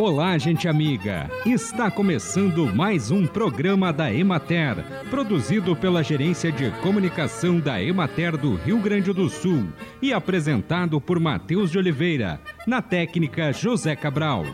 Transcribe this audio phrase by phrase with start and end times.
[0.00, 1.30] Olá, gente amiga!
[1.44, 8.54] Está começando mais um programa da Emater, produzido pela Gerência de Comunicação da Emater do
[8.54, 9.68] Rio Grande do Sul
[10.00, 14.46] e apresentado por Matheus de Oliveira, na técnica José Cabral.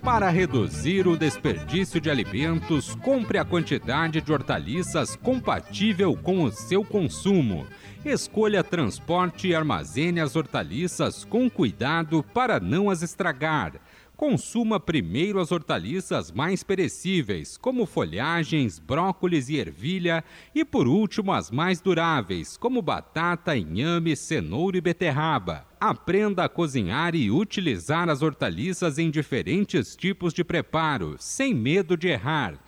[0.00, 6.84] Para reduzir o desperdício de alimentos, compre a quantidade de hortaliças compatível com o seu
[6.84, 7.66] consumo
[8.04, 13.74] Escolha transporte e armazene as hortaliças com cuidado para não as estragar.
[14.16, 21.50] Consuma primeiro as hortaliças mais perecíveis, como folhagens, brócolis e ervilha, e por último as
[21.50, 25.66] mais duráveis, como batata, inhame, cenoura e beterraba.
[25.80, 32.08] Aprenda a cozinhar e utilizar as hortaliças em diferentes tipos de preparo, sem medo de
[32.08, 32.58] errar.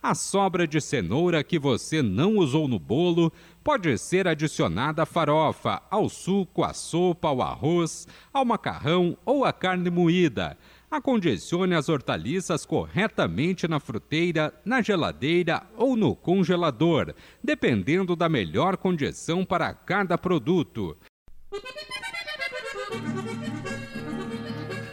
[0.00, 3.32] A sobra de cenoura que você não usou no bolo
[3.64, 9.52] pode ser adicionada à farofa, ao suco, à sopa, ao arroz, ao macarrão ou à
[9.52, 10.56] carne moída.
[10.88, 17.12] Acondicione as hortaliças corretamente na fruteira, na geladeira ou no congelador,
[17.42, 20.96] dependendo da melhor condição para cada produto.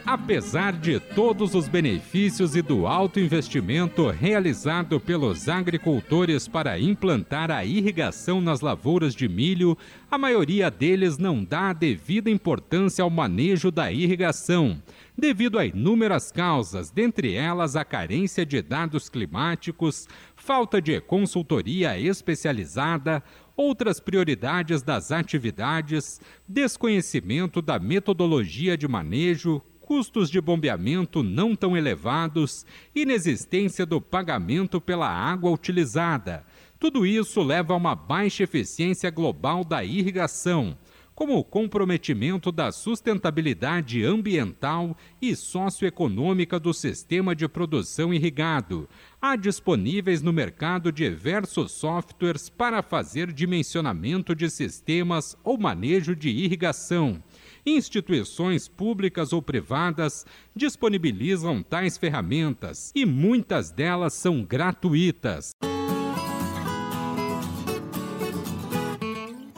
[0.06, 7.64] Apesar de todos os benefícios e do alto investimento realizado pelos agricultores para implantar a
[7.64, 9.76] irrigação nas lavouras de milho,
[10.08, 14.80] a maioria deles não dá a devida importância ao manejo da irrigação,
[15.18, 23.24] devido a inúmeras causas, dentre elas a carência de dados climáticos, falta de consultoria especializada,
[23.56, 32.66] outras prioridades das atividades, desconhecimento da metodologia de manejo, custos de bombeamento não tão elevados,
[32.92, 36.44] inexistência do pagamento pela água utilizada.
[36.78, 40.76] Tudo isso leva a uma baixa eficiência global da irrigação,
[41.14, 48.88] como o comprometimento da sustentabilidade ambiental e socioeconômica do sistema de produção irrigado.
[49.22, 57.22] Há disponíveis no mercado diversos softwares para fazer dimensionamento de sistemas ou manejo de irrigação
[57.66, 65.50] instituições públicas ou privadas disponibilizam tais ferramentas e muitas delas são gratuitas.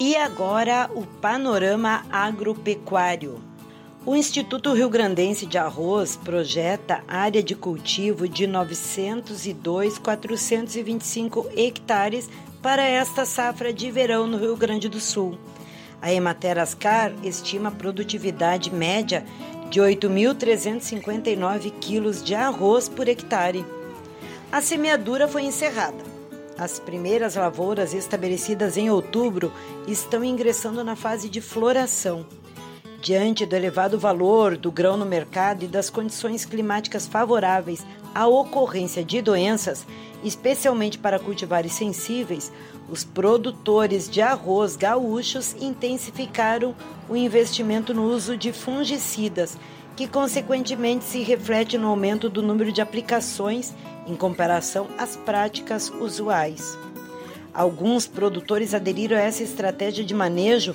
[0.01, 3.47] E agora o panorama agropecuário.
[4.07, 12.31] O Instituto Rio Grandense de Arroz projeta área de cultivo de 902.425 hectares
[12.63, 15.39] para esta safra de verão no Rio Grande do Sul.
[16.01, 19.25] A Emater Ascar estima a produtividade média
[19.69, 23.65] de 8.359 quilos de arroz por hectare.
[24.51, 26.03] A semeadura foi encerrada.
[26.57, 29.53] As primeiras lavouras estabelecidas em outubro
[29.87, 32.27] estão ingressando na fase de floração.
[33.01, 39.05] Diante do elevado valor do grão no mercado e das condições climáticas favoráveis à ocorrência
[39.05, 39.87] de doenças,
[40.25, 42.51] especialmente para cultivares sensíveis,
[42.91, 46.75] os produtores de arroz gaúchos intensificaram
[47.09, 49.57] o investimento no uso de fungicidas,
[49.95, 53.75] que consequentemente se reflete no aumento do número de aplicações
[54.09, 56.77] em comparação às práticas usuais.
[57.55, 60.75] Alguns produtores aderiram a essa estratégia de manejo,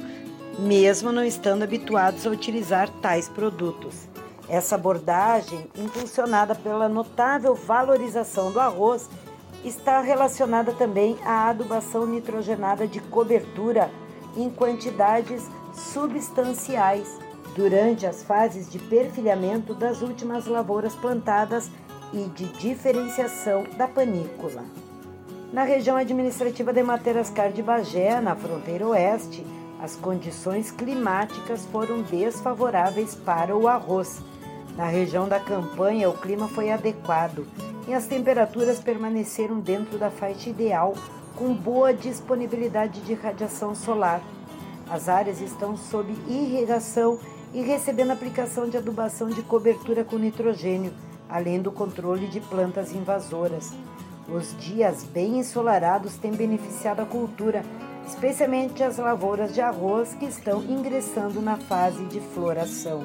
[0.60, 4.08] mesmo não estando habituados a utilizar tais produtos.
[4.48, 9.10] Essa abordagem, impulsionada pela notável valorização do arroz,
[9.64, 13.90] está relacionada também à adubação nitrogenada de cobertura
[14.36, 15.44] em quantidades
[15.74, 17.08] substanciais
[17.56, 21.70] durante as fases de perfilhamento das últimas lavouras plantadas
[22.12, 24.64] e de diferenciação da panícula.
[25.52, 29.46] Na região administrativa de Materascar de Bagé, na fronteira oeste,
[29.84, 34.22] as condições climáticas foram desfavoráveis para o arroz.
[34.78, 37.46] Na região da campanha, o clima foi adequado
[37.86, 40.94] e as temperaturas permaneceram dentro da faixa ideal,
[41.36, 44.22] com boa disponibilidade de radiação solar.
[44.90, 47.20] As áreas estão sob irrigação
[47.54, 50.94] e recebendo aplicação de adubação de cobertura com nitrogênio,
[51.28, 53.74] além do controle de plantas invasoras.
[54.30, 57.66] Os dias bem ensolarados têm beneficiado a cultura,
[58.06, 63.04] especialmente as lavouras de arroz que estão ingressando na fase de floração.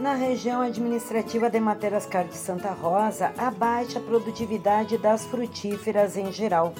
[0.00, 6.72] Na região administrativa de Materascar de Santa Rosa, a baixa produtividade das frutíferas em geral.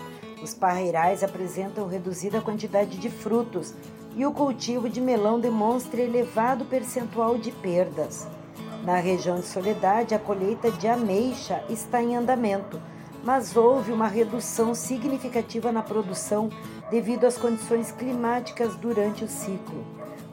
[0.43, 3.75] Os parreirais apresentam reduzida quantidade de frutos
[4.17, 8.27] e o cultivo de melão demonstra elevado percentual de perdas.
[8.85, 12.81] Na região de Soledade, a colheita de ameixa está em andamento,
[13.23, 16.51] mas houve uma redução significativa na produção
[16.91, 19.85] devido às condições climáticas durante o ciclo.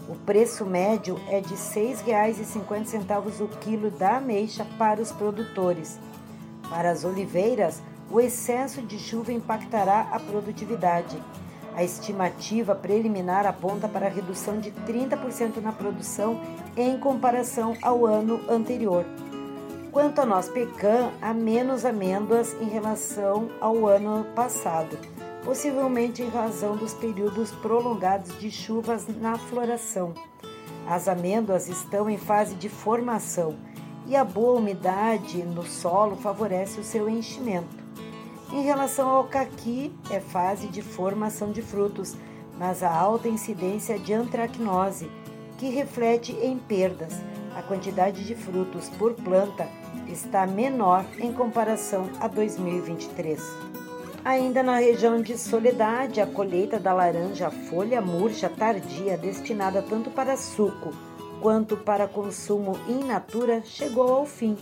[0.08, 6.00] O preço médio é de R$ 6,50 o quilo da ameixa para os produtores.
[6.70, 11.22] Para as oliveiras, o excesso de chuva impactará a produtividade.
[11.76, 16.40] A estimativa preliminar aponta para a redução de 30% na produção
[16.76, 19.06] em comparação ao ano anterior.
[19.92, 24.98] Quanto a nós pecan, há menos amêndoas em relação ao ano passado,
[25.44, 30.14] possivelmente em razão dos períodos prolongados de chuvas na floração.
[30.88, 33.56] As amêndoas estão em fase de formação
[34.06, 37.76] e a boa umidade no solo favorece o seu enchimento.
[38.52, 42.16] Em relação ao caqui, é fase de formação de frutos,
[42.58, 45.10] mas a alta incidência de antracnose,
[45.58, 47.14] que reflete em perdas.
[47.58, 49.68] A quantidade de frutos por planta
[50.08, 53.42] está menor em comparação a 2023.
[54.24, 60.38] Ainda na região de Soledade, a colheita da laranja folha murcha tardia, destinada tanto para
[60.38, 60.94] suco
[61.42, 64.56] quanto para consumo in natura, chegou ao fim.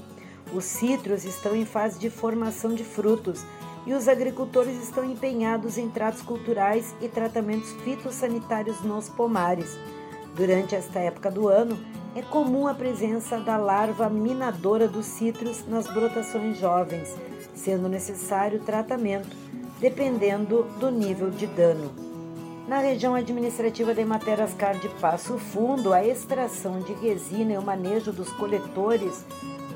[0.53, 3.43] Os citros estão em fase de formação de frutos
[3.85, 9.77] e os agricultores estão empenhados em tratos culturais e tratamentos fitossanitários nos pomares.
[10.33, 11.77] Durante esta época do ano,
[12.15, 17.13] é comum a presença da larva minadora dos citros nas brotações jovens,
[17.53, 19.35] sendo necessário tratamento,
[19.81, 21.91] dependendo do nível de dano.
[22.69, 28.13] Na região administrativa de Materascar de Passo Fundo, a extração de resina e o manejo
[28.13, 29.25] dos coletores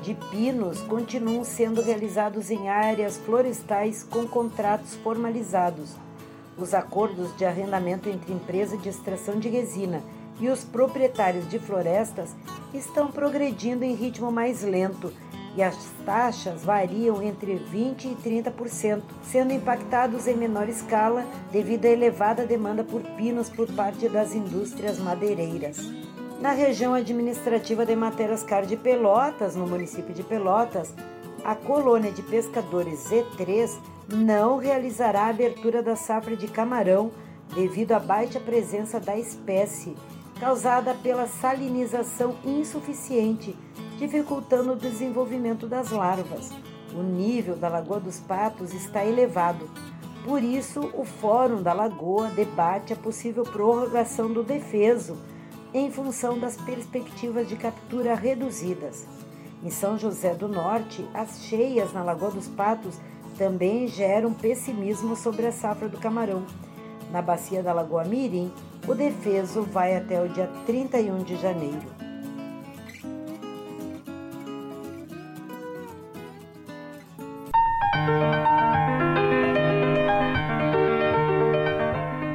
[0.02, 5.94] de pinos continuam sendo realizados em áreas florestais com contratos formalizados.
[6.56, 10.02] Os acordos de arrendamento entre empresa de extração de resina
[10.40, 12.34] e os proprietários de florestas
[12.72, 15.12] estão progredindo em ritmo mais lento
[15.56, 15.76] e as
[16.06, 22.84] taxas variam entre 20% e 30%, sendo impactados em menor escala devido à elevada demanda
[22.84, 25.78] por pinos por parte das indústrias madeireiras.
[26.40, 30.94] Na região administrativa de Materascar de Pelotas, no município de Pelotas,
[31.44, 33.76] a colônia de pescadores Z3
[34.08, 37.10] não realizará a abertura da safra de camarão
[37.54, 39.96] devido à baixa presença da espécie,
[40.40, 43.54] causada pela salinização insuficiente,
[43.98, 46.50] dificultando o desenvolvimento das larvas.
[46.94, 49.68] O nível da Lagoa dos Patos está elevado.
[50.24, 55.16] Por isso, o Fórum da Lagoa debate a possível prorrogação do defeso
[55.72, 59.06] em função das perspectivas de captura reduzidas.
[59.62, 62.98] Em São José do Norte, as cheias na Lagoa dos Patos
[63.36, 66.44] também geram pessimismo sobre a safra do camarão.
[67.12, 68.52] Na bacia da Lagoa Mirim,
[68.86, 72.00] o defeso vai até o dia 31 de janeiro.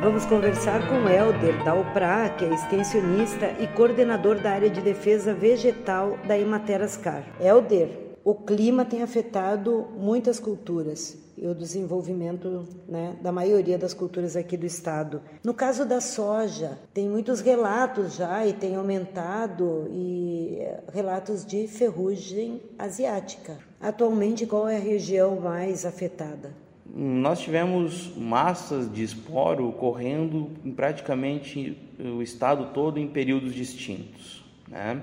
[0.02, 6.18] Vamos conversar com Helder Dalprá, que é extensionista e coordenador da área de defesa vegetal
[6.28, 7.24] da Ematerascar.
[7.40, 7.90] Helder,
[8.24, 14.56] o clima tem afetado muitas culturas e o desenvolvimento né, da maioria das culturas aqui
[14.56, 15.22] do estado.
[15.44, 21.68] No caso da soja, tem muitos relatos já e tem aumentado e eh, relatos de
[21.68, 23.58] ferrugem asiática.
[23.80, 26.66] Atualmente, qual é a região mais afetada?
[26.98, 34.46] nós tivemos massas de esporo correndo em praticamente o estado todo em períodos distintos.
[34.66, 35.02] Né?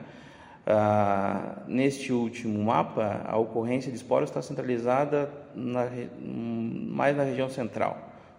[0.66, 5.88] Ah, neste último mapa, a ocorrência de esporos está centralizada na,
[6.20, 7.98] mais na região central,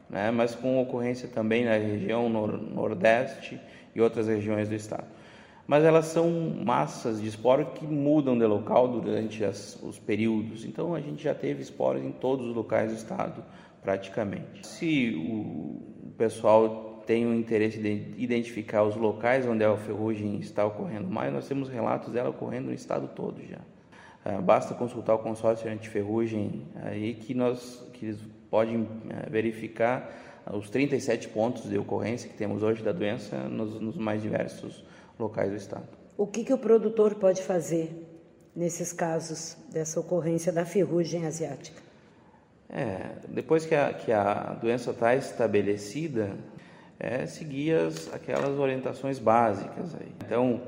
[0.10, 0.32] né?
[0.32, 3.60] mas com ocorrência também na região nor nordeste
[3.94, 5.08] e outras regiões do estado
[5.66, 6.30] mas elas são
[6.64, 10.66] massas de esporos que mudam de local durante as, os períodos.
[10.66, 13.44] Então a gente já teve esporos em todos os locais do estado,
[13.82, 14.68] praticamente.
[14.68, 21.08] Se o pessoal tem o interesse de identificar os locais onde a ferrugem está ocorrendo
[21.08, 23.60] mais, nós temos relatos dela ocorrendo no estado todo já.
[24.26, 28.20] Ah, basta consultar o consórcio antiferrugem aí que nós que eles
[28.50, 30.10] podem eh, verificar
[30.52, 34.84] os 37 pontos de ocorrência que temos hoje da doença nos, nos mais diversos
[35.20, 35.88] locais do estado.
[36.18, 37.92] O que, que o produtor pode fazer
[38.56, 41.82] nesses casos dessa ocorrência da ferrugem asiática?
[42.70, 46.36] É, depois que a, que a doença está estabelecida,
[47.00, 49.96] é seguir as, aquelas orientações básicas.
[49.96, 50.12] Aí.
[50.26, 50.62] Então,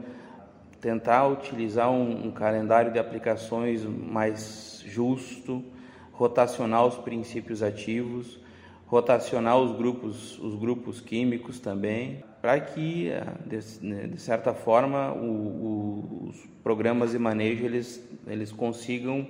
[0.82, 5.63] tentar utilizar um, um calendário de aplicações mais justo,
[6.12, 8.39] rotacionar os princípios ativos,
[8.88, 15.12] rotacionar os grupos, os grupos químicos também, para que, eh, de, né, de, certa forma,
[15.12, 19.22] o, o, os programas de manejo eles, eles consigam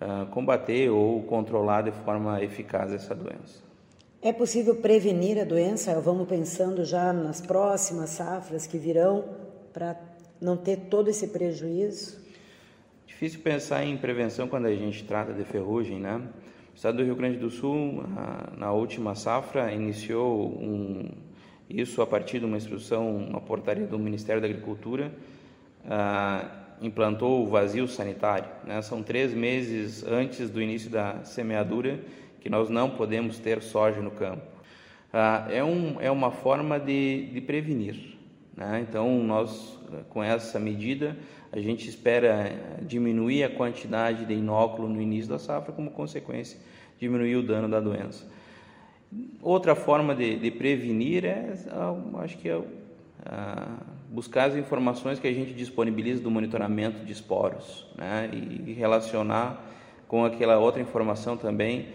[0.00, 3.71] uh, combater ou controlar de forma eficaz essa doença.
[4.24, 6.00] É possível prevenir a doença?
[6.00, 9.24] Vamos pensando já nas próximas safras que virão
[9.72, 10.00] para
[10.40, 12.20] não ter todo esse prejuízo?
[13.04, 16.22] Difícil pensar em prevenção quando a gente trata de ferrugem, né?
[16.72, 18.04] O estado do Rio Grande do Sul,
[18.56, 21.10] na última safra, iniciou um,
[21.68, 25.12] isso a partir de uma instrução, uma portaria do Ministério da Agricultura,
[25.84, 26.48] uh,
[26.80, 28.48] implantou o vazio sanitário.
[28.62, 28.80] Né?
[28.82, 31.98] São três meses antes do início da semeadura
[32.42, 34.42] que nós não podemos ter soja no campo.
[35.12, 38.18] Uh, é, um, é uma forma de, de prevenir.
[38.56, 38.84] Né?
[38.88, 39.78] Então, nós,
[40.10, 41.16] com essa medida,
[41.52, 46.58] a gente espera diminuir a quantidade de inóculo no início da safra, como consequência,
[46.98, 48.28] diminuir o dano da doença.
[49.40, 51.52] Outra forma de, de prevenir é,
[52.22, 52.60] acho que é
[54.08, 58.28] buscar as informações que a gente disponibiliza do monitoramento de esporos, né?
[58.32, 59.62] e relacionar
[60.08, 61.88] com aquela outra informação também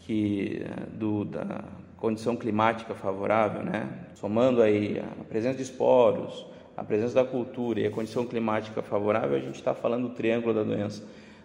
[0.00, 1.64] que do, da
[1.96, 3.88] condição climática favorável, né?
[4.14, 9.36] Somando aí a presença de esporos, a presença da cultura e a condição climática favorável,
[9.36, 11.02] a gente está falando do triângulo da doença.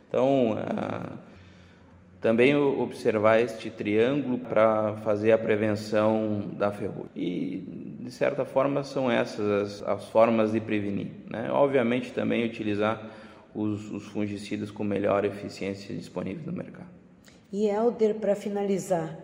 [0.07, 1.17] Então, ah,
[2.21, 7.11] também observar este triângulo para fazer a prevenção da ferrugem.
[7.15, 11.11] E, de certa forma, são essas as, as formas de prevenir.
[11.29, 11.51] Né?
[11.51, 13.11] Obviamente, também utilizar
[13.53, 16.94] os, os fungicidas com melhor eficiência disponíveis no mercado.
[17.57, 19.17] E, Helder, para finalizar,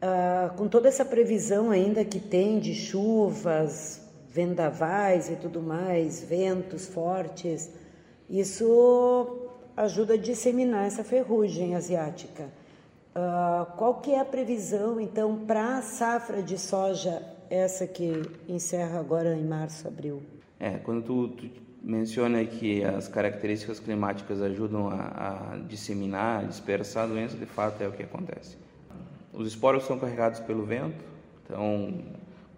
[0.00, 4.00] ah, com toda essa previsão ainda que tem de chuvas,
[4.30, 7.70] vendavais e tudo mais, ventos fortes,
[8.30, 12.44] isso ajuda a disseminar essa ferrugem asiática.
[13.14, 18.98] Uh, qual que é a previsão, então, para a safra de soja, essa que encerra
[18.98, 20.22] agora em março, abril?
[20.58, 21.46] É, quando tu, tu
[21.82, 27.88] menciona que as características climáticas ajudam a, a disseminar, dispersar a doença, de fato é
[27.88, 28.56] o que acontece.
[29.32, 31.02] Os esporos são carregados pelo vento,
[31.44, 32.02] então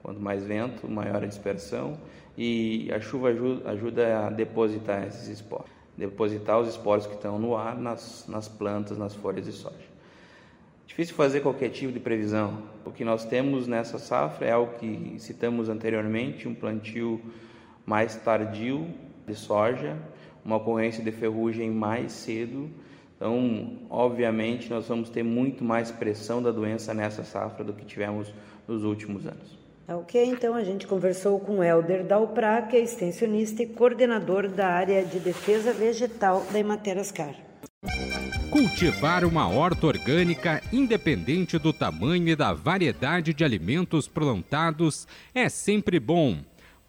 [0.02, 1.96] quanto mais vento, maior a dispersão
[2.36, 7.56] e a chuva ajuda, ajuda a depositar esses esporos, depositar os esporos que estão no
[7.56, 9.92] ar nas, nas plantas, nas folhas de soja.
[10.86, 12.64] Difícil fazer qualquer tipo de previsão.
[12.84, 17.20] O que nós temos nessa safra é algo que citamos anteriormente, um plantio
[17.86, 18.88] mais tardio
[19.26, 19.96] de soja,
[20.44, 22.70] uma ocorrência de ferrugem mais cedo
[23.22, 28.34] então, obviamente, nós vamos ter muito mais pressão da doença nessa safra do que tivemos
[28.66, 29.56] nos últimos anos.
[29.86, 34.48] Tá ok, então a gente conversou com o Helder Dalprá, que é extensionista e coordenador
[34.48, 37.36] da área de defesa vegetal da Ematerascar.
[38.50, 46.00] Cultivar uma horta orgânica, independente do tamanho e da variedade de alimentos plantados, é sempre
[46.00, 46.38] bom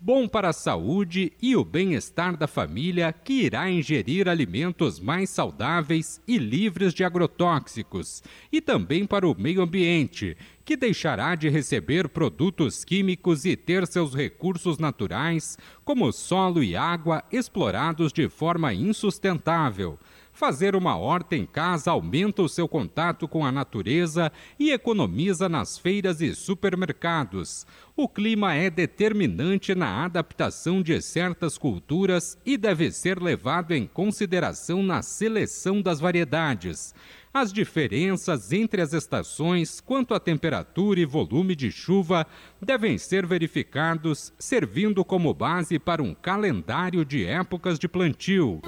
[0.06, 6.22] bom para a saúde e o bem-estar da família que irá ingerir alimentos mais saudáveis
[6.28, 12.84] e livres de agrotóxicos, e também para o meio ambiente, que deixará de receber produtos
[12.84, 19.98] químicos e ter seus recursos naturais, como solo e água, explorados de forma insustentável
[20.34, 25.78] Fazer uma horta em casa aumenta o seu contato com a natureza e economiza nas
[25.78, 27.68] feiras e supermercados.
[27.96, 34.82] O clima é determinante na adaptação de certas culturas e deve ser levado em consideração
[34.82, 36.96] na seleção das variedades.
[37.34, 42.28] As diferenças entre as estações quanto à temperatura e volume de chuva
[42.62, 48.62] devem ser verificados, servindo como base para um calendário de épocas de plantio.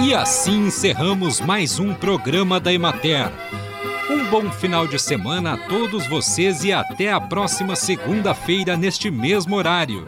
[0.00, 3.32] E assim encerramos mais um programa da Emater.
[4.08, 9.56] Um bom final de semana a todos vocês e até a próxima segunda-feira neste mesmo
[9.56, 10.06] horário.